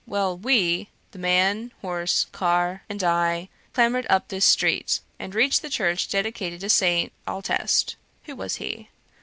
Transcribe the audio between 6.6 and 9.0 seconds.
to St. Autest (who was he?)